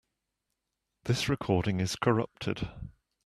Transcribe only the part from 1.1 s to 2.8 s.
recording is corrupted.